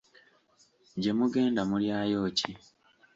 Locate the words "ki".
2.37-2.51